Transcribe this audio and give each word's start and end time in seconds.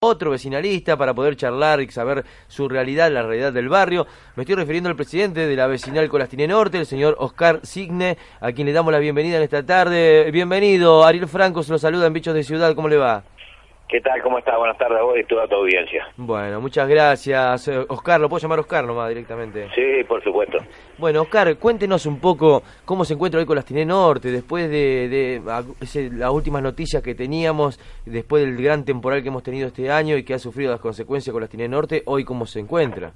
otro 0.00 0.30
vecinalista 0.30 0.96
para 0.96 1.12
poder 1.12 1.34
charlar 1.34 1.80
y 1.80 1.90
saber 1.90 2.24
su 2.46 2.68
realidad, 2.68 3.10
la 3.10 3.24
realidad 3.24 3.52
del 3.52 3.68
barrio. 3.68 4.06
Me 4.36 4.44
estoy 4.44 4.54
refiriendo 4.54 4.88
al 4.88 4.94
presidente 4.94 5.48
de 5.48 5.56
la 5.56 5.66
vecinal 5.66 6.08
Colastine 6.08 6.46
Norte, 6.46 6.78
el 6.78 6.86
señor 6.86 7.16
Oscar 7.18 7.58
Signe, 7.64 8.16
a 8.40 8.52
quien 8.52 8.68
le 8.68 8.72
damos 8.72 8.92
la 8.92 9.00
bienvenida 9.00 9.38
en 9.38 9.42
esta 9.42 9.66
tarde. 9.66 10.30
Bienvenido, 10.30 11.04
Ariel 11.04 11.26
Franco 11.26 11.64
se 11.64 11.72
lo 11.72 11.78
saluda 11.78 12.06
en 12.06 12.12
Bichos 12.12 12.32
de 12.32 12.44
Ciudad, 12.44 12.76
¿cómo 12.76 12.88
le 12.88 12.96
va? 12.96 13.24
¿Qué 13.88 14.02
tal? 14.02 14.20
¿Cómo 14.20 14.38
estás? 14.38 14.54
Buenas 14.58 14.76
tardes 14.76 14.98
a 14.98 15.02
vos 15.02 15.18
y 15.18 15.24
toda 15.24 15.48
tu 15.48 15.54
audiencia. 15.54 16.06
Bueno, 16.18 16.60
muchas 16.60 16.86
gracias. 16.86 17.68
Eh, 17.68 17.86
Oscar, 17.88 18.20
¿lo 18.20 18.28
puedo 18.28 18.38
llamar 18.42 18.58
Oscar 18.58 18.84
nomás 18.84 19.08
directamente? 19.08 19.66
Sí, 19.74 20.04
por 20.06 20.22
supuesto. 20.22 20.58
Bueno, 20.98 21.22
Oscar, 21.22 21.56
cuéntenos 21.56 22.04
un 22.04 22.20
poco 22.20 22.62
cómo 22.84 23.06
se 23.06 23.14
encuentra 23.14 23.40
hoy 23.40 23.46
con 23.46 23.56
las 23.56 23.64
Tiné 23.64 23.86
Norte, 23.86 24.30
después 24.30 24.70
de, 24.70 25.08
de 25.08 25.40
las 26.12 26.30
últimas 26.30 26.62
noticias 26.62 27.02
que 27.02 27.14
teníamos, 27.14 27.78
después 28.04 28.44
del 28.44 28.62
gran 28.62 28.84
temporal 28.84 29.22
que 29.22 29.28
hemos 29.28 29.42
tenido 29.42 29.68
este 29.68 29.90
año 29.90 30.18
y 30.18 30.22
que 30.22 30.34
ha 30.34 30.38
sufrido 30.38 30.70
las 30.70 30.80
consecuencias 30.80 31.32
con 31.32 31.40
las 31.40 31.48
Tiné 31.48 31.66
Norte, 31.66 32.02
hoy 32.04 32.24
cómo 32.24 32.44
se 32.44 32.60
encuentra. 32.60 33.12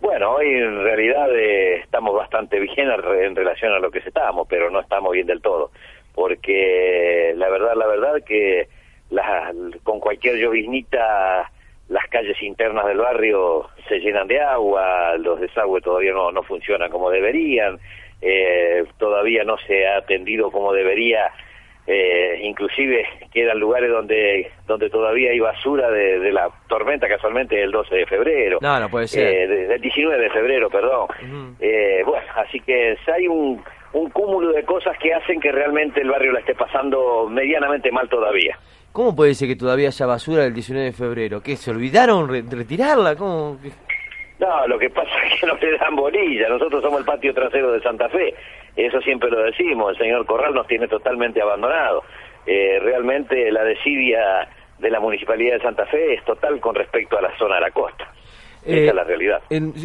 Bueno, 0.00 0.32
hoy 0.32 0.48
en 0.48 0.82
realidad 0.82 1.28
eh, 1.32 1.76
estamos 1.76 2.16
bastante 2.16 2.58
bien 2.58 2.88
en 2.90 3.36
relación 3.36 3.72
a 3.72 3.78
lo 3.78 3.92
que 3.92 4.00
estábamos, 4.00 4.48
pero 4.48 4.68
no 4.68 4.80
estamos 4.80 5.12
bien 5.12 5.28
del 5.28 5.40
todo, 5.40 5.70
porque 6.12 7.34
la 7.36 7.48
verdad, 7.48 7.74
la 7.76 7.86
verdad 7.86 8.14
que 8.26 8.66
con 9.82 10.00
cualquier 10.00 10.36
lloviznita 10.36 11.50
las 11.90 12.06
calles 12.08 12.40
internas 12.42 12.86
del 12.86 12.98
barrio 12.98 13.68
se 13.88 13.98
llenan 13.98 14.28
de 14.28 14.40
agua, 14.40 15.16
los 15.18 15.40
desagües 15.40 15.82
todavía 15.82 16.12
no, 16.12 16.30
no 16.30 16.42
funcionan 16.44 16.88
como 16.88 17.10
deberían, 17.10 17.80
eh, 18.22 18.84
todavía 18.96 19.42
no 19.42 19.56
se 19.66 19.88
ha 19.88 19.96
atendido 19.96 20.52
como 20.52 20.72
debería, 20.72 21.32
eh, 21.88 22.38
inclusive 22.42 23.04
quedan 23.32 23.58
lugares 23.58 23.90
donde 23.90 24.52
donde 24.68 24.88
todavía 24.88 25.32
hay 25.32 25.40
basura 25.40 25.90
de, 25.90 26.30
la 26.30 26.48
tormenta 26.68 27.08
casualmente 27.08 27.56
del 27.56 27.72
12 27.72 27.92
de 27.96 28.06
febrero. 28.06 28.58
No, 28.60 28.78
no 28.78 28.88
puede 28.88 29.08
ser. 29.08 29.50
Eh, 29.50 29.66
del 29.66 29.80
19 29.80 30.22
de 30.22 30.30
febrero, 30.30 30.70
perdón. 30.70 31.08
eh, 31.58 32.02
bueno, 32.06 32.26
así 32.36 32.60
que 32.60 32.96
hay 33.12 33.26
un, 33.26 33.64
un 33.92 34.10
cúmulo 34.10 34.52
de 34.52 34.64
cosas 34.64 34.96
que 34.98 35.12
hacen 35.12 35.40
que 35.40 35.50
realmente 35.50 36.00
el 36.00 36.10
barrio 36.10 36.32
la 36.32 36.40
esté 36.40 36.54
pasando 36.54 37.26
medianamente 37.28 37.90
mal 37.90 38.08
todavía. 38.08 38.56
¿Cómo 38.92 39.14
puede 39.14 39.34
ser 39.34 39.48
que 39.48 39.56
todavía 39.56 39.88
haya 39.88 40.06
basura 40.06 40.42
del 40.44 40.54
19 40.54 40.86
de 40.86 40.92
febrero? 40.92 41.42
¿Qué? 41.42 41.56
¿Se 41.56 41.70
olvidaron 41.70 42.28
retirarla? 42.28 43.14
¿Cómo? 43.16 43.58
No, 44.38 44.66
lo 44.66 44.78
que 44.78 44.90
pasa 44.90 45.10
es 45.26 45.40
que 45.40 45.46
no 45.46 45.54
le 45.54 45.76
dan 45.78 45.94
bolilla. 45.94 46.48
Nosotros 46.48 46.82
somos 46.82 47.00
el 47.00 47.06
patio 47.06 47.34
trasero 47.34 47.72
de 47.72 47.80
Santa 47.82 48.08
Fe. 48.08 48.34
Eso 48.74 49.00
siempre 49.02 49.30
lo 49.30 49.42
decimos. 49.42 49.92
El 49.92 49.98
señor 49.98 50.26
Corral 50.26 50.54
nos 50.54 50.66
tiene 50.66 50.88
totalmente 50.88 51.40
abandonado. 51.42 52.02
Eh, 52.46 52.78
realmente 52.80 53.52
la 53.52 53.62
desidia 53.64 54.48
de 54.78 54.90
la 54.90 54.98
Municipalidad 54.98 55.56
de 55.56 55.62
Santa 55.62 55.86
Fe 55.86 56.14
es 56.14 56.24
total 56.24 56.58
con 56.58 56.74
respecto 56.74 57.18
a 57.18 57.22
la 57.22 57.36
zona 57.36 57.56
de 57.56 57.60
la 57.60 57.70
costa. 57.70 58.08
Esa 58.64 58.76
es 58.76 58.90
eh, 58.90 58.94
la 58.94 59.04
realidad. 59.04 59.42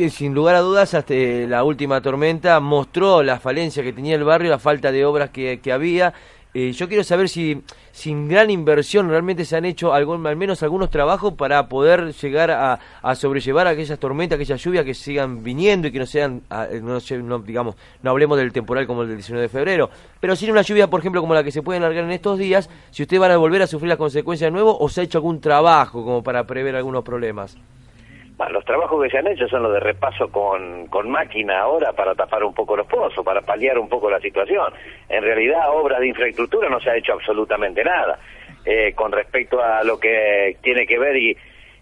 sin 0.09 0.33
lugar 0.33 0.55
a 0.55 0.59
dudas, 0.59 0.93
hasta 0.93 1.13
eh, 1.13 1.45
la 1.47 1.63
última 1.63 2.01
tormenta 2.01 2.59
mostró 2.59 3.23
la 3.23 3.39
falencia 3.39 3.83
que 3.83 3.93
tenía 3.93 4.15
el 4.15 4.23
barrio, 4.23 4.49
la 4.49 4.59
falta 4.59 4.91
de 4.91 5.05
obras 5.05 5.29
que, 5.29 5.59
que 5.61 5.71
había. 5.71 6.13
Eh, 6.57 6.71
yo 6.71 6.87
quiero 6.87 7.03
saber 7.03 7.27
si 7.27 7.61
sin 7.91 8.29
gran 8.29 8.49
inversión 8.49 9.09
realmente 9.09 9.43
se 9.43 9.57
han 9.57 9.65
hecho 9.65 9.93
algún, 9.93 10.25
al 10.25 10.37
menos 10.37 10.63
algunos 10.63 10.89
trabajos 10.89 11.33
para 11.33 11.67
poder 11.67 12.13
llegar 12.13 12.49
a, 12.49 12.79
a 13.01 13.15
sobrellevar 13.15 13.67
aquellas 13.67 13.99
tormentas, 13.99 14.37
aquellas 14.37 14.63
lluvias 14.63 14.85
que 14.85 14.93
sigan 14.93 15.43
viniendo 15.43 15.89
y 15.89 15.91
que 15.91 15.99
no 15.99 16.05
sean, 16.05 16.43
ah, 16.49 16.65
no, 16.81 17.39
digamos, 17.39 17.75
no 18.01 18.09
hablemos 18.09 18.37
del 18.37 18.53
temporal 18.53 18.87
como 18.87 19.01
el 19.01 19.09
del 19.09 19.17
19 19.17 19.41
de 19.41 19.49
febrero, 19.49 19.89
pero 20.21 20.37
sin 20.37 20.49
una 20.49 20.61
lluvia, 20.61 20.89
por 20.89 21.01
ejemplo, 21.01 21.19
como 21.19 21.33
la 21.33 21.43
que 21.43 21.51
se 21.51 21.61
puede 21.61 21.79
alargar 21.79 22.05
en 22.05 22.11
estos 22.11 22.39
días, 22.39 22.69
si 22.89 23.03
ustedes 23.03 23.19
van 23.19 23.31
a 23.31 23.37
volver 23.37 23.61
a 23.61 23.67
sufrir 23.67 23.89
las 23.89 23.97
consecuencias 23.97 24.47
de 24.47 24.51
nuevo 24.53 24.77
o 24.79 24.87
se 24.87 25.01
ha 25.01 25.03
hecho 25.03 25.17
algún 25.17 25.41
trabajo 25.41 26.05
como 26.05 26.23
para 26.23 26.47
prever 26.47 26.77
algunos 26.77 27.03
problemas 27.03 27.57
los 28.49 28.65
trabajos 28.65 29.01
que 29.03 29.09
se 29.09 29.17
han 29.17 29.27
hecho 29.27 29.47
son 29.47 29.63
los 29.63 29.73
de 29.73 29.79
repaso 29.79 30.29
con, 30.29 30.87
con 30.87 31.09
máquina 31.09 31.61
ahora 31.61 31.93
para 31.93 32.15
tapar 32.15 32.43
un 32.43 32.53
poco 32.53 32.75
los 32.75 32.87
pozos, 32.87 33.23
para 33.23 33.41
paliar 33.41 33.77
un 33.79 33.87
poco 33.87 34.09
la 34.09 34.19
situación. 34.19 34.73
En 35.09 35.23
realidad, 35.23 35.69
obras 35.73 35.99
de 35.99 36.07
infraestructura 36.07 36.69
no 36.69 36.79
se 36.79 36.89
ha 36.89 36.97
hecho 36.97 37.13
absolutamente 37.13 37.83
nada. 37.83 38.19
Eh, 38.65 38.93
con 38.95 39.11
respecto 39.11 39.61
a 39.61 39.83
lo 39.83 39.99
que 39.99 40.57
tiene 40.63 40.87
que 40.87 40.97
ver 40.97 41.15
y, 41.17 41.37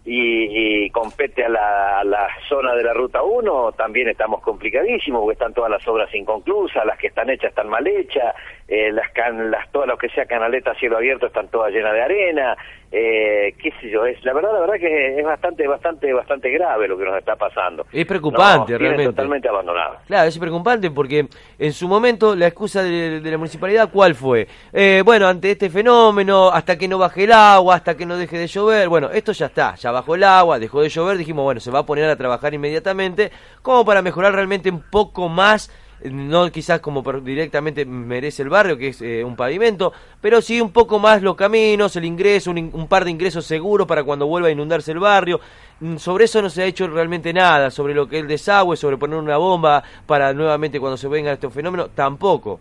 y, 0.06 0.90
compete 0.90 1.46
a 1.46 1.50
la, 1.50 2.04
la, 2.04 2.28
zona 2.50 2.76
de 2.76 2.84
la 2.84 2.94
Ruta 2.94 3.24
1, 3.24 3.72
también 3.74 4.10
estamos 4.10 4.42
complicadísimos, 4.42 5.22
porque 5.22 5.34
están 5.34 5.54
todas 5.54 5.72
las 5.72 5.88
obras 5.88 6.14
inconclusas, 6.14 6.86
las 6.86 6.98
que 6.98 7.08
están 7.08 7.30
hechas 7.30 7.50
están 7.50 7.70
mal 7.70 7.88
hechas, 7.88 8.36
eh, 8.68 8.92
las, 8.92 9.10
can, 9.12 9.50
las 9.50 9.72
todas 9.72 9.88
lo 9.88 9.98
que 9.98 10.10
sea 10.10 10.26
canaleta 10.26 10.76
cielo 10.76 10.98
abierto 10.98 11.28
están 11.28 11.48
todas 11.48 11.72
llenas 11.72 11.94
de 11.94 12.02
arena, 12.02 12.58
eh, 12.96 13.56
qué 13.62 13.72
sé 13.82 13.90
yo, 13.90 14.06
es 14.06 14.24
la 14.24 14.34
verdad, 14.34 14.54
la 14.54 14.60
verdad 14.60 14.76
que 14.76 15.20
es 15.20 15.26
bastante, 15.26 15.68
bastante, 15.68 16.14
bastante 16.14 16.52
grave 16.52 16.88
lo 16.88 16.98
que 16.98 17.06
nos 17.06 17.18
está 17.18 17.36
pasando. 17.36 17.88
Es 17.92 18.06
preocupante, 18.06 18.78
realmente. 18.78 19.06
Totalmente 19.06 19.50
abandonado. 19.50 19.98
Claro, 20.06 20.28
es 20.28 20.38
preocupante 20.38 20.92
porque 20.92 21.28
en 21.58 21.74
su 21.74 21.88
momento 21.88 22.36
la 22.36 22.48
excusa 22.48 22.84
de, 22.84 23.20
la 23.24 23.38
municipalidad, 23.38 23.90
¿cuál 23.92 24.14
fue? 24.14 24.48
Eh, 24.72 25.02
bueno, 25.04 25.28
ante 25.28 25.52
este 25.52 25.70
fenómeno, 25.72 26.50
hasta 26.50 26.78
que 26.78 26.88
no 26.88 27.00
baje 27.00 27.24
el 27.24 27.32
agua, 27.32 27.76
hasta 27.76 27.98
que 27.98 28.06
no 28.06 28.16
deje 28.16 28.38
de 28.38 28.48
llover, 28.48 28.90
bueno, 28.90 29.10
esto 29.10 29.32
ya 29.32 29.48
está, 29.48 29.74
ya 29.76 29.93
bajó 29.94 30.16
el 30.16 30.24
agua, 30.24 30.60
dejó 30.60 30.82
de 30.82 30.90
llover, 30.90 31.18
dijimos, 31.18 31.44
bueno, 31.44 31.62
se 31.62 31.72
va 31.72 31.80
a 31.80 31.86
poner 31.86 32.10
a 32.10 32.16
trabajar 32.18 32.54
inmediatamente, 32.54 33.32
como 33.62 33.86
para 33.86 34.02
mejorar 34.02 34.34
realmente 34.34 34.70
un 34.70 34.82
poco 34.82 35.30
más 35.30 35.72
no 36.12 36.52
quizás 36.52 36.80
como 36.82 37.02
directamente 37.22 37.86
merece 37.86 38.44
el 38.44 38.50
barrio, 38.50 38.78
que 38.78 38.90
es 38.90 39.02
eh, 39.02 39.24
un 39.24 39.36
pavimento, 39.36 39.94
pero 40.20 40.42
sí 40.42 40.60
un 40.60 40.72
poco 40.72 41.00
más 41.00 41.22
los 41.22 41.36
caminos, 41.36 41.96
el 41.96 42.06
ingreso, 42.06 42.52
un, 42.52 42.88
par 42.88 43.06
de 43.06 43.12
ingresos 43.12 43.46
seguros 43.46 43.88
para 43.88 44.04
cuando 44.04 44.28
vuelva 44.28 44.50
a 44.50 44.52
inundarse 44.52 44.92
el 44.92 45.00
barrio. 45.00 45.40
Mm, 45.80 45.98
sobre 45.98 46.26
eso 46.26 46.42
no 46.42 46.50
se 46.50 46.64
ha 46.64 46.66
hecho 46.66 46.88
realmente 46.88 47.32
nada, 47.32 47.72
sobre 47.72 47.94
lo 47.94 48.08
que 48.08 48.18
es 48.18 48.22
el 48.24 48.28
desagüe, 48.28 48.76
sobre 48.76 48.98
poner 48.98 49.18
una 49.18 49.38
bomba 49.38 49.84
para 50.06 50.34
nuevamente 50.34 50.80
cuando 50.80 50.98
se 50.98 51.08
venga 51.08 51.32
este 51.32 51.50
fenómeno, 51.50 51.88
tampoco. 51.90 52.60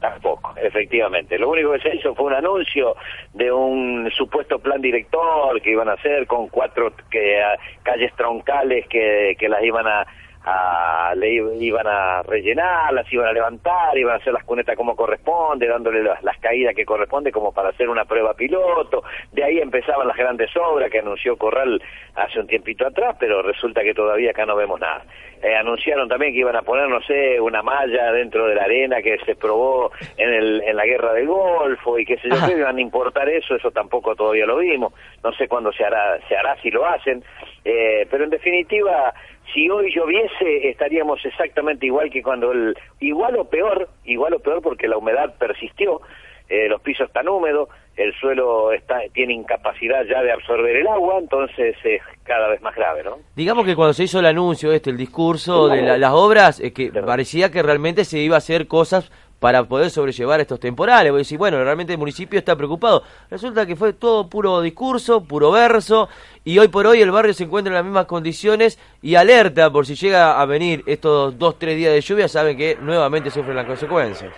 Tampoco, 0.00 0.27
efectivamente. 0.62 1.38
Lo 1.38 1.50
único 1.50 1.72
que 1.72 1.80
se 1.80 1.96
hizo 1.96 2.14
fue 2.14 2.26
un 2.26 2.34
anuncio 2.34 2.96
de 3.34 3.50
un 3.50 4.10
supuesto 4.16 4.58
plan 4.58 4.80
director 4.80 5.60
que 5.60 5.70
iban 5.70 5.88
a 5.88 5.92
hacer 5.92 6.26
con 6.26 6.48
cuatro 6.48 6.92
que, 7.10 7.42
calles 7.82 8.12
troncales 8.14 8.86
que, 8.88 9.36
que 9.38 9.48
las 9.48 9.62
iban 9.62 9.86
a 9.86 10.06
le 11.14 11.34
iban 11.58 11.86
a 11.86 12.22
rellenar, 12.22 12.92
las 12.92 13.10
iban 13.12 13.28
a 13.28 13.32
levantar, 13.32 13.96
iban 13.96 14.14
a 14.14 14.16
hacer 14.16 14.32
las 14.32 14.44
cunetas 14.44 14.76
como 14.76 14.94
corresponde, 14.94 15.66
dándole 15.66 16.02
las, 16.02 16.38
caídas 16.38 16.74
que 16.74 16.84
corresponde 16.84 17.32
como 17.32 17.52
para 17.52 17.70
hacer 17.70 17.88
una 17.88 18.04
prueba 18.04 18.34
piloto. 18.34 19.02
De 19.32 19.44
ahí 19.44 19.58
empezaban 19.58 20.06
las 20.06 20.16
grandes 20.16 20.50
obras 20.56 20.90
que 20.90 21.00
anunció 21.00 21.36
Corral 21.36 21.82
hace 22.14 22.38
un 22.38 22.46
tiempito 22.46 22.86
atrás, 22.86 23.16
pero 23.18 23.42
resulta 23.42 23.82
que 23.82 23.94
todavía 23.94 24.30
acá 24.30 24.46
no 24.46 24.56
vemos 24.56 24.78
nada. 24.80 25.04
Eh, 25.42 25.54
anunciaron 25.54 26.08
también 26.08 26.32
que 26.32 26.40
iban 26.40 26.56
a 26.56 26.62
poner, 26.62 26.88
no 26.88 27.00
sé, 27.02 27.40
una 27.40 27.62
malla 27.62 28.12
dentro 28.12 28.46
de 28.46 28.54
la 28.54 28.64
arena 28.64 29.00
que 29.02 29.18
se 29.24 29.36
probó 29.36 29.92
en, 30.16 30.32
el, 30.32 30.62
en 30.62 30.76
la 30.76 30.84
guerra 30.84 31.12
del 31.12 31.26
Golfo 31.26 31.98
y 31.98 32.04
qué 32.04 32.18
sé 32.18 32.28
yo, 32.28 32.36
que 32.46 32.58
iban 32.58 32.76
a 32.76 32.80
importar 32.80 33.28
eso, 33.28 33.54
eso 33.54 33.70
tampoco 33.70 34.14
todavía 34.16 34.46
lo 34.46 34.56
vimos. 34.56 34.92
No 35.22 35.32
sé 35.32 35.46
cuándo 35.48 35.72
se 35.72 35.84
hará, 35.84 36.18
se 36.28 36.36
hará 36.36 36.60
si 36.60 36.70
lo 36.70 36.84
hacen, 36.86 37.22
eh, 37.64 38.06
pero 38.10 38.24
en 38.24 38.30
definitiva 38.30 39.14
si 39.52 39.68
hoy 39.70 39.92
lloviese 39.94 40.68
estaríamos 40.68 41.24
exactamente 41.24 41.86
igual 41.86 42.10
que 42.10 42.22
cuando 42.22 42.52
el 42.52 42.76
igual 43.00 43.36
o 43.36 43.44
peor 43.44 43.88
igual 44.04 44.34
o 44.34 44.40
peor 44.40 44.62
porque 44.62 44.88
la 44.88 44.98
humedad 44.98 45.34
persistió 45.38 46.00
eh, 46.48 46.68
los 46.68 46.80
pisos 46.80 47.08
están 47.08 47.28
húmedos 47.28 47.68
el 47.96 48.14
suelo 48.14 48.72
está 48.72 49.00
tiene 49.12 49.34
incapacidad 49.34 50.04
ya 50.04 50.22
de 50.22 50.32
absorber 50.32 50.76
el 50.76 50.86
agua 50.86 51.18
entonces 51.18 51.76
es 51.84 52.02
cada 52.24 52.48
vez 52.48 52.62
más 52.62 52.74
grave 52.74 53.02
no 53.04 53.18
digamos 53.36 53.64
que 53.64 53.74
cuando 53.74 53.92
se 53.92 54.04
hizo 54.04 54.20
el 54.20 54.26
anuncio 54.26 54.72
este 54.72 54.90
el 54.90 54.96
discurso 54.96 55.68
de 55.68 55.98
las 55.98 56.12
obras 56.12 56.60
es 56.60 56.72
que 56.72 56.90
parecía 56.90 57.50
que 57.50 57.62
realmente 57.62 58.04
se 58.04 58.18
iba 58.18 58.36
a 58.36 58.38
hacer 58.38 58.66
cosas 58.66 59.10
para 59.40 59.64
poder 59.64 59.90
sobrellevar 59.90 60.40
estos 60.40 60.60
temporales. 60.60 61.12
Voy 61.12 61.18
a 61.18 61.22
decir, 61.22 61.38
bueno, 61.38 61.62
realmente 61.62 61.92
el 61.92 61.98
municipio 61.98 62.38
está 62.38 62.56
preocupado. 62.56 63.02
Resulta 63.30 63.66
que 63.66 63.76
fue 63.76 63.92
todo 63.92 64.28
puro 64.28 64.60
discurso, 64.60 65.24
puro 65.24 65.50
verso, 65.50 66.08
y 66.44 66.58
hoy 66.58 66.68
por 66.68 66.86
hoy 66.86 67.00
el 67.00 67.10
barrio 67.10 67.32
se 67.34 67.44
encuentra 67.44 67.70
en 67.70 67.74
las 67.76 67.84
mismas 67.84 68.06
condiciones 68.06 68.78
y 69.02 69.14
alerta 69.14 69.70
por 69.70 69.86
si 69.86 69.94
llega 69.94 70.40
a 70.40 70.46
venir 70.46 70.82
estos 70.86 71.38
dos, 71.38 71.58
tres 71.58 71.76
días 71.76 71.92
de 71.92 72.00
lluvia, 72.00 72.28
saben 72.28 72.56
que 72.56 72.76
nuevamente 72.80 73.30
sufren 73.30 73.56
las 73.56 73.66
consecuencias. 73.66 74.32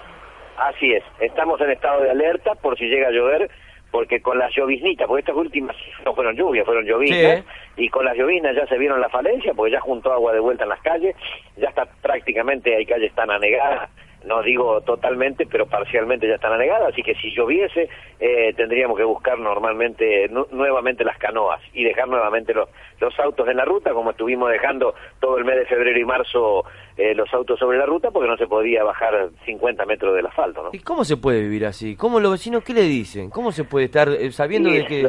Así 0.57 0.93
es, 0.93 1.03
estamos 1.21 1.61
en 1.61 1.71
estado 1.71 2.03
de 2.03 2.11
alerta 2.11 2.55
por 2.57 2.77
si 2.77 2.85
llega 2.85 3.09
a 3.09 3.13
llover 3.13 3.51
porque 3.91 4.21
con 4.21 4.39
las 4.39 4.55
lloviznitas, 4.55 5.07
porque 5.07 5.21
estas 5.21 5.37
últimas 5.37 5.77
no 6.05 6.15
fueron 6.15 6.37
lluvias, 6.37 6.65
fueron 6.65 6.85
lloviznas, 6.85 7.45
y 7.77 7.89
con 7.89 8.05
las 8.05 8.17
lloviznas 8.17 8.55
ya 8.55 8.67
se 8.67 8.79
vieron 8.79 9.01
la 9.01 9.09
falencia, 9.09 9.53
porque 9.55 9.73
ya 9.73 9.81
juntó 9.81 10.13
agua 10.13 10.33
de 10.33 10.41
vuelta 10.41 10.63
en 10.63 10.69
las 10.69 10.81
calles, 10.81 11.17
ya 11.57 11.69
está 11.69 11.87
prácticamente, 12.01 12.77
hay 12.77 12.87
calles 12.87 13.13
tan 13.15 13.31
anegadas, 13.31 13.91
no 14.25 14.43
digo 14.43 14.81
totalmente, 14.83 15.47
pero 15.47 15.67
parcialmente 15.67 16.29
ya 16.29 16.35
están 16.35 16.53
anegadas, 16.53 16.93
así 16.93 17.03
que 17.03 17.15
si 17.15 17.31
lloviese 17.35 17.89
eh, 18.19 18.53
tendríamos 18.55 18.97
que 18.97 19.05
buscar 19.05 19.39
normalmente 19.39 20.29
nuevamente 20.51 21.05
las 21.05 21.19
canoas 21.19 21.61
y 21.73 21.85
dejar 21.85 22.09
nuevamente 22.09 22.53
los, 22.55 22.69
los 23.01 23.19
autos 23.19 23.49
en 23.49 23.57
la 23.57 23.65
ruta, 23.65 23.93
como 23.93 24.11
estuvimos 24.11 24.51
dejando 24.51 24.95
todo 25.21 25.39
el 25.39 25.45
mes 25.45 25.57
de 25.57 25.67
febrero 25.67 25.99
y 25.99 26.05
marzo 26.05 26.65
eh, 26.97 27.15
los 27.15 27.33
autos 27.33 27.59
sobre 27.59 27.79
la 27.79 27.87
ruta, 27.87 28.11
porque 28.11 28.29
no 28.29 28.37
se 28.37 28.47
podía 28.47 28.85
bajar 28.85 29.31
50 29.47 29.87
metros 29.87 30.15
del 30.15 30.27
asfalto. 30.27 30.63
¿no? 30.63 30.71
¿Y 30.73 30.81
cómo 30.81 31.05
se 31.05 31.17
puede 31.17 31.41
vivir 31.41 31.67
así? 31.67 31.97
¿Cómo 31.97 32.21
los 32.21 32.33
vecinos 32.33 32.63
qué 32.63 32.75
le 32.75 32.83
dicen? 32.83 33.31
¿Cómo 33.31 33.53
se 33.53 33.65
puede 33.65 33.87
estar 33.87 34.09
eh, 34.09 34.31
sabiendo 34.33 34.71
de 34.71 34.85
que... 34.85 35.09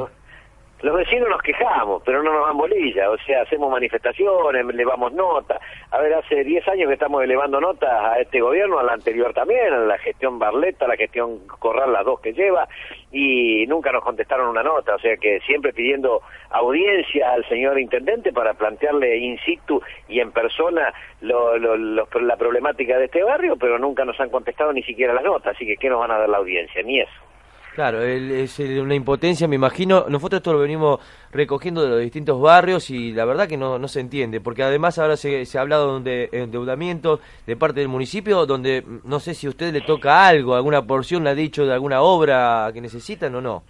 Los 0.81 0.95
vecinos 0.95 1.29
nos 1.29 1.43
quejamos, 1.43 2.01
pero 2.03 2.23
no 2.23 2.33
nos 2.33 2.47
dan 2.47 2.57
bolilla, 2.57 3.11
o 3.11 3.17
sea, 3.19 3.43
hacemos 3.43 3.69
manifestaciones, 3.69 4.67
elevamos 4.67 5.13
notas. 5.13 5.61
A 5.91 5.99
ver, 5.99 6.11
hace 6.15 6.43
10 6.43 6.67
años 6.69 6.87
que 6.87 6.95
estamos 6.95 7.23
elevando 7.23 7.61
notas 7.61 7.91
a 7.91 8.19
este 8.19 8.41
gobierno, 8.41 8.79
a 8.79 8.83
la 8.83 8.93
anterior 8.93 9.31
también, 9.31 9.71
a 9.71 9.77
la 9.77 9.99
gestión 9.99 10.39
Barletta, 10.39 10.85
a 10.85 10.87
la 10.87 10.97
gestión 10.97 11.45
Corral, 11.47 11.93
las 11.93 12.03
dos 12.03 12.19
que 12.19 12.33
lleva, 12.33 12.67
y 13.11 13.67
nunca 13.67 13.91
nos 13.91 14.03
contestaron 14.03 14.49
una 14.49 14.63
nota, 14.63 14.95
o 14.95 14.99
sea 14.99 15.17
que 15.17 15.39
siempre 15.41 15.71
pidiendo 15.71 16.23
audiencia 16.49 17.31
al 17.31 17.47
señor 17.47 17.79
intendente 17.79 18.33
para 18.33 18.55
plantearle 18.55 19.17
in 19.17 19.37
situ 19.45 19.83
y 20.07 20.19
en 20.19 20.31
persona 20.31 20.91
lo, 21.21 21.57
la 21.57 22.37
problemática 22.37 22.97
de 22.97 23.05
este 23.05 23.21
barrio, 23.21 23.55
pero 23.55 23.77
nunca 23.77 24.03
nos 24.03 24.19
han 24.19 24.31
contestado 24.31 24.73
ni 24.73 24.81
siquiera 24.81 25.13
las 25.13 25.23
notas, 25.23 25.55
así 25.55 25.63
que 25.67 25.77
¿qué 25.77 25.89
nos 25.89 25.99
van 25.99 26.09
a 26.09 26.17
dar 26.17 26.29
la 26.29 26.37
audiencia? 26.37 26.81
Ni 26.81 27.01
eso. 27.01 27.31
Claro, 27.73 28.01
es 28.03 28.59
una 28.59 28.95
impotencia, 28.95 29.47
me 29.47 29.55
imagino. 29.55 30.05
Nosotros 30.09 30.39
esto 30.39 30.51
lo 30.51 30.59
venimos 30.59 30.99
recogiendo 31.31 31.81
de 31.81 31.87
los 31.87 32.01
distintos 32.01 32.41
barrios 32.41 32.89
y 32.89 33.13
la 33.13 33.23
verdad 33.23 33.47
que 33.47 33.55
no, 33.55 33.79
no 33.79 33.87
se 33.87 34.01
entiende, 34.01 34.41
porque 34.41 34.63
además 34.63 34.99
ahora 34.99 35.15
se, 35.15 35.45
se 35.45 35.57
ha 35.57 35.61
hablado 35.61 36.01
de 36.01 36.27
endeudamiento 36.33 37.21
de 37.47 37.55
parte 37.55 37.79
del 37.79 37.87
municipio, 37.87 38.45
donde 38.45 38.83
no 39.05 39.21
sé 39.21 39.33
si 39.33 39.47
a 39.47 39.51
usted 39.51 39.71
le 39.71 39.79
toca 39.79 40.27
algo, 40.27 40.53
alguna 40.53 40.85
porción 40.85 41.23
le 41.23 41.29
ha 41.29 41.35
dicho 41.35 41.65
de 41.65 41.73
alguna 41.73 42.01
obra 42.01 42.69
que 42.73 42.81
necesitan 42.81 43.33
o 43.35 43.41
no. 43.41 43.63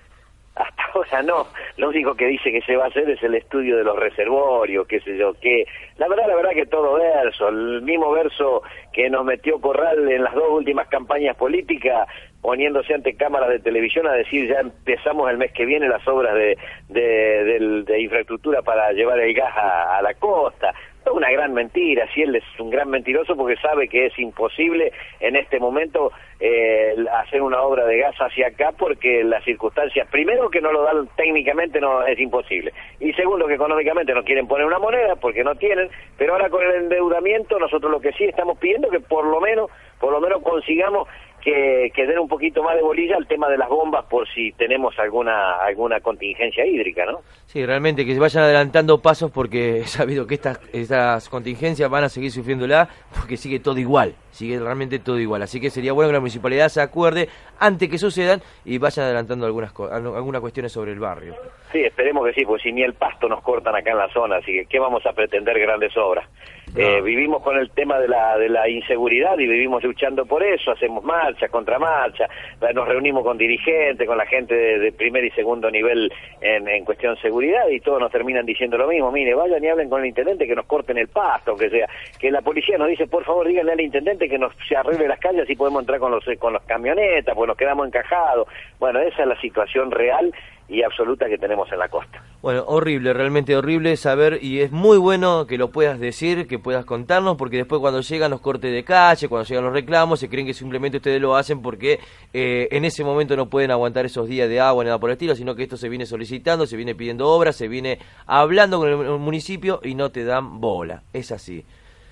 Hasta 0.56 0.84
ahora 0.94 1.24
no, 1.24 1.48
lo 1.78 1.90
único 1.90 2.16
que 2.16 2.28
dice 2.28 2.52
que 2.52 2.62
se 2.62 2.76
va 2.76 2.86
a 2.86 2.88
hacer 2.88 3.10
es 3.10 3.24
el 3.24 3.36
estudio 3.36 3.78
de 3.78 3.84
los 3.84 3.98
reservorios, 3.98 4.88
qué 4.88 5.00
sé 5.00 5.18
yo, 5.18 5.34
que 5.34 5.66
la 5.98 6.08
verdad, 6.08 6.28
la 6.28 6.36
verdad 6.36 6.52
que 6.52 6.66
todo 6.66 6.96
verso, 6.96 7.48
el 7.50 7.82
mismo 7.84 8.12
verso 8.12 8.64
que 8.92 9.10
nos 9.10 9.24
metió 9.24 9.62
Corral 9.62 10.10
en 10.12 10.24
las 10.24 10.34
dos 10.34 10.50
últimas 10.50 10.88
campañas 10.88 11.38
políticas, 11.38 12.08
poniéndose 12.42 12.94
ante 12.94 13.16
cámaras 13.16 13.50
de 13.50 13.60
televisión 13.60 14.08
a 14.08 14.14
decir 14.14 14.50
ya 14.50 14.60
empezamos 14.60 15.30
el 15.30 15.38
mes 15.38 15.52
que 15.54 15.66
viene 15.66 15.88
las 15.88 16.06
obras 16.08 16.34
de, 16.34 16.58
de, 16.90 18.02
infraestructura 18.02 18.62
para 18.62 18.92
llevar 18.94 19.20
el 19.20 19.34
gas 19.34 19.54
a, 19.56 20.02
la 20.02 20.14
costa. 20.16 20.74
Es 21.12 21.18
una 21.18 21.30
gran 21.30 21.54
mentira, 21.54 22.08
si 22.14 22.22
él 22.22 22.34
es 22.38 22.44
un 22.58 22.70
gran 22.70 22.90
mentiroso 22.90 23.36
porque 23.36 23.58
sabe 23.58 23.90
que 23.90 24.06
es 24.06 24.18
imposible 24.18 24.94
en 25.20 25.36
este 25.36 25.60
momento 25.60 26.14
eh, 26.40 26.96
hacer 27.22 27.42
una 27.42 27.62
obra 27.62 27.86
de 27.86 27.98
gas 27.98 28.16
hacia 28.18 28.48
acá 28.48 28.72
porque 28.78 29.22
las 29.26 29.44
circunstancias, 29.44 30.08
primero 30.10 30.50
que 30.50 30.62
no 30.62 30.72
lo 30.72 30.84
dan 30.84 31.10
técnicamente 31.18 31.82
no 31.82 32.06
es 32.06 32.18
imposible. 32.18 32.72
Y 33.02 33.12
segundo 33.12 33.46
que 33.46 33.56
económicamente 33.56 34.14
no 34.14 34.24
quieren 34.24 34.48
poner 34.48 34.66
una 34.66 34.80
moneda 34.80 35.18
porque 35.18 35.44
no 35.44 35.56
tienen, 35.56 35.90
pero 36.18 36.32
ahora 36.32 36.50
con 36.50 36.64
el 36.64 36.84
endeudamiento 36.84 37.60
nosotros 37.60 37.92
lo 37.92 38.00
que 38.00 38.14
sí 38.14 38.24
estamos 38.24 38.58
pidiendo 38.58 38.90
que 38.90 39.02
por 39.02 39.26
lo 39.26 39.42
menos, 39.42 39.70
por 40.00 40.14
lo 40.14 40.22
menos 40.22 40.42
consigamos 40.42 41.10
que, 41.42 41.92
que 41.94 42.06
den 42.06 42.20
un 42.20 42.28
poquito 42.28 42.64
más 42.64 42.76
de 42.76 42.82
bolilla 42.82 43.18
al 43.18 43.28
tema 43.28 43.50
de 43.50 43.58
las 43.58 43.70
bombas 43.70 44.06
por 44.06 44.28
si 44.30 44.52
tenemos 44.54 44.98
alguna 45.00 45.56
alguna 45.58 46.00
contingencia 46.00 46.66
hídrica, 46.66 47.06
¿no? 47.06 47.20
Sí, 47.46 47.66
realmente 47.66 48.06
que 48.06 48.14
se 48.14 48.20
vayan 48.20 48.44
adelantando 48.44 49.02
pasos 49.02 49.32
porque 49.32 49.80
he 49.80 49.84
sabido 49.84 50.26
que 50.28 50.36
estas, 50.36 50.60
estas 50.72 51.28
contingencias 51.30 51.90
van 51.90 52.06
a 52.06 52.10
seguir 52.10 52.32
sufriéndola 52.32 52.88
porque 53.20 53.38
sigue 53.38 53.60
todo 53.60 53.78
igual, 53.78 54.16
sigue 54.32 54.60
realmente 54.60 55.00
todo 55.00 55.20
igual. 55.20 55.42
Así 55.42 55.60
que 55.60 55.70
sería 55.70 55.94
bueno 55.94 56.10
que 56.10 56.14
la 56.14 56.20
municipalidad 56.20 56.70
se 56.70 56.82
acuerde 56.82 57.28
antes 57.60 57.90
que 57.90 57.98
sucedan 57.98 58.42
y 58.64 58.78
vayan 58.78 59.06
adelantando 59.06 59.46
algunas, 59.46 59.74
algunas 59.80 60.42
cuestiones 60.42 60.72
sobre 60.72 60.92
el 60.94 61.00
barrio. 61.00 61.36
Sí, 61.72 61.80
esperemos 61.80 62.26
que 62.28 62.34
sí, 62.34 62.46
porque 62.46 62.64
si 62.64 62.72
ni 62.72 62.84
el 62.84 62.94
pasto 62.94 63.28
nos 63.28 63.42
cortan 63.42 63.76
acá 63.76 63.92
en 63.92 63.98
la 63.98 64.10
zona, 64.14 64.38
así 64.38 64.52
que 64.52 64.66
¿qué 64.66 64.80
vamos 64.80 65.06
a 65.06 65.14
pretender 65.14 65.60
grandes 65.60 65.96
obras? 65.98 66.28
Eh, 66.76 67.02
vivimos 67.02 67.42
con 67.44 67.58
el 67.58 67.70
tema 67.72 68.00
de 68.00 68.08
la, 68.08 68.38
de 68.38 68.48
la 68.48 68.70
inseguridad 68.70 69.38
y 69.38 69.46
vivimos 69.46 69.84
luchando 69.84 70.26
por 70.26 70.42
eso, 70.42 70.72
hacemos 70.72 71.04
marcha, 71.04 71.50
contramarcha, 71.50 72.30
nos 72.74 72.88
reunimos 72.88 73.24
con 73.24 73.38
dirigentes, 73.38 74.08
con 74.08 74.18
la 74.18 74.26
gente 74.26 74.56
de, 74.56 74.92
primer 74.94 75.26
y 75.26 75.32
segundo 75.32 75.70
nivel 75.70 76.12
en, 76.40 76.68
en, 76.70 76.86
cuestión 76.86 77.16
de 77.16 77.22
seguridad 77.22 77.68
y 77.70 77.82
todos 77.82 78.00
nos 78.00 78.12
terminan 78.12 78.46
diciendo 78.46 78.78
lo 78.78 78.88
mismo, 78.88 79.12
mire, 79.12 79.34
vayan 79.34 79.62
y 79.62 79.68
hablen 79.68 79.90
con 79.90 80.02
el 80.02 80.08
intendente 80.08 80.48
que 80.48 80.56
nos 80.56 80.66
corten 80.66 80.98
el 80.98 81.10
pasto, 81.10 81.58
que 81.58 81.70
sea, 81.70 81.90
que 82.18 82.32
la 82.32 82.42
policía 82.42 82.78
nos 82.78 82.88
dice, 82.88 83.06
por 83.08 83.26
favor, 83.26 83.48
díganle 83.48 83.74
al 83.74 83.82
intendente 83.82 84.30
que 84.30 84.38
nos 84.38 84.54
se 84.68 84.76
arregle 84.76 85.08
las 85.08 85.20
calles 85.20 85.50
y 85.50 85.56
podemos 85.56 85.82
entrar 85.82 86.00
con 86.00 86.12
los, 86.12 86.24
con 86.40 86.54
los 86.54 86.64
camionetas, 86.64 87.36
pues 87.36 87.48
nos 87.48 87.58
quedamos 87.58 87.88
encajados. 87.88 88.48
Bueno, 88.80 89.00
esa 89.00 89.24
es 89.24 89.28
la 89.28 89.40
situación 89.42 89.92
real 89.92 90.34
y 90.72 90.84
absoluta 90.84 91.28
que 91.28 91.38
tenemos 91.38 91.70
en 91.74 91.80
la 91.80 91.90
costa. 91.90 92.24
Bueno, 92.42 92.64
horrible, 92.66 93.12
realmente 93.12 93.58
horrible 93.58 93.98
saber 93.98 94.40
y 94.42 94.62
es 94.62 94.72
muy 94.72 94.98
bueno 94.98 95.46
que 95.46 95.58
lo 95.58 95.70
puedas 95.70 96.00
decir, 96.00 96.48
que 96.48 96.60
puedas 96.60 96.86
contarnos, 96.86 97.36
porque 97.36 97.58
después 97.58 97.82
cuando 97.82 98.00
llegan 98.00 98.32
los 98.32 98.40
cortes 98.40 98.72
de 98.72 98.86
calle, 98.86 99.28
cuando 99.28 99.46
llegan 99.46 99.66
los 99.66 99.74
reclamos, 99.74 100.22
se 100.22 100.30
creen 100.30 100.48
que 100.48 100.54
simplemente 100.54 100.98
ustedes 100.98 101.22
lo 101.22 101.36
hacen 101.36 101.62
porque 101.62 102.00
eh, 102.34 102.70
en 102.72 102.86
ese 102.86 103.04
momento 103.04 103.36
no 103.36 103.50
pueden 103.50 103.70
aguantar 103.70 104.06
esos 104.06 104.30
días 104.30 104.48
de 104.48 104.62
agua 104.62 104.86
ni 104.86 104.88
nada 104.88 104.98
por 104.98 105.10
el 105.10 105.16
estilo, 105.16 105.36
sino 105.36 105.56
que 105.56 105.64
esto 105.64 105.76
se 105.76 105.90
viene 105.90 106.06
solicitando, 106.06 106.66
se 106.66 106.78
viene 106.78 106.96
pidiendo 106.96 107.28
obras, 107.28 107.58
se 107.58 107.68
viene 107.68 108.00
hablando 108.26 108.80
con 108.80 108.88
el 108.88 109.20
municipio 109.20 109.82
y 109.84 109.94
no 109.94 110.10
te 110.10 110.24
dan 110.24 110.62
bola. 110.62 111.04
Es 111.12 111.34
así. 111.34 111.66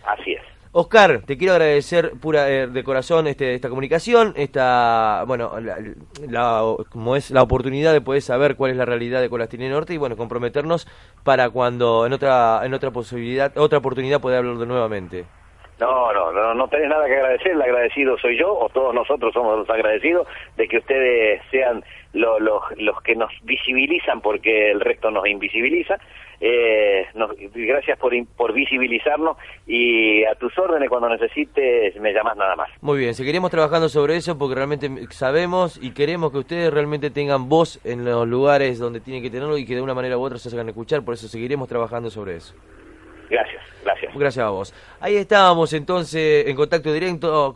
Así 0.06 0.34
es. 0.34 0.39
Oscar, 0.72 1.22
te 1.26 1.36
quiero 1.36 1.54
agradecer 1.54 2.12
pura 2.22 2.48
eh, 2.48 2.68
de 2.68 2.84
corazón 2.84 3.26
este, 3.26 3.56
esta 3.56 3.70
comunicación, 3.70 4.34
esta, 4.36 5.24
bueno, 5.26 5.54
la, 5.60 6.62
como 6.92 7.16
es 7.16 7.32
la 7.32 7.42
oportunidad 7.42 7.92
de 7.92 8.02
poder 8.02 8.22
saber 8.22 8.56
cuál 8.56 8.72
es 8.72 8.78
la 8.78 8.86
realidad 8.86 9.20
de 9.20 9.32
Colastine 9.32 9.68
Norte 9.68 9.96
y 9.96 9.98
bueno, 9.98 10.16
comprometernos 10.16 10.88
para 11.24 11.50
cuando 11.50 12.06
en 12.06 12.14
otra 12.14 12.62
en 12.64 12.76
otra 12.76 12.92
posibilidad, 12.92 13.52
otra 13.58 13.80
oportunidad 13.80 14.22
poder 14.22 14.38
hablarlo 14.38 14.64
nuevamente. 14.68 15.26
No, 15.80 16.14
no, 16.14 16.32
no, 16.34 16.54
no 16.54 16.68
tenés 16.68 16.90
nada 16.90 17.08
que 17.08 17.16
agradecer, 17.16 17.54
el 17.54 17.62
agradecido 17.62 18.18
soy 18.20 18.38
yo, 18.38 18.54
o 18.54 18.70
todos 18.70 18.94
nosotros 18.94 19.34
somos 19.34 19.58
los 19.60 19.70
agradecidos 19.70 20.28
de 20.58 20.68
que 20.68 20.78
ustedes 20.78 21.42
sean 21.50 21.84
los, 22.14 22.40
los 22.78 23.02
que 23.02 23.16
nos 23.16 23.32
visibilizan 23.44 24.22
porque 24.22 24.72
el 24.72 24.82
resto 24.82 25.10
nos 25.10 25.26
invisibiliza. 25.26 25.98
Eh, 26.42 27.06
gracias 27.54 28.00
por, 28.00 28.14
por 28.38 28.54
visibilizarnos 28.54 29.38
y 29.68 30.24
a 30.24 30.36
tus 30.36 30.58
órdenes 30.58 30.90
cuando 30.90 31.10
necesites 31.10 31.96
me 32.00 32.14
llamas 32.14 32.38
nada 32.38 32.56
más. 32.56 32.70
Muy 32.82 33.00
bien, 33.00 33.14
seguiremos 33.14 33.52
trabajando 33.52 33.90
sobre 33.90 34.16
eso 34.16 34.38
porque 34.38 34.56
realmente 34.56 34.90
sabemos 35.10 35.80
y 35.82 35.92
queremos 35.92 36.32
que 36.32 36.38
ustedes 36.38 36.74
realmente 36.74 37.10
tengan 37.10 37.50
voz 37.50 37.80
en 37.86 38.06
los 38.06 38.28
lugares 38.28 38.80
donde 38.80 39.02
tienen 39.02 39.22
que 39.22 39.30
tenerlo 39.30 39.58
y 39.58 39.66
que 39.66 39.76
de 39.76 39.82
una 39.82 39.94
manera 39.94 40.18
u 40.18 40.22
otra 40.22 40.38
se 40.38 40.50
hagan 40.56 40.70
escuchar, 40.70 41.04
por 41.04 41.14
eso 41.14 41.28
seguiremos 41.28 41.68
trabajando 41.68 42.10
sobre 42.10 42.38
eso. 42.38 42.54
Gracias, 43.30 43.62
gracias. 43.84 44.16
Gracias 44.16 44.46
a 44.46 44.50
vos. 44.50 44.74
Ahí 45.00 45.18
estábamos 45.18 45.72
entonces 45.74 46.48
en 46.48 46.56
contacto 46.56 46.92
directo 46.92 47.54